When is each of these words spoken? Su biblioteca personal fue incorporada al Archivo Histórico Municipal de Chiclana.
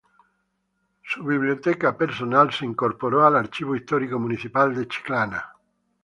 Su 1.03 1.23
biblioteca 1.23 1.95
personal 1.95 2.51
fue 2.51 2.67
incorporada 2.67 3.27
al 3.27 3.35
Archivo 3.35 3.75
Histórico 3.75 4.17
Municipal 4.17 4.73
de 4.73 4.87
Chiclana. 4.87 5.45